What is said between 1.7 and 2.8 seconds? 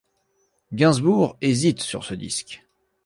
sur ce disque.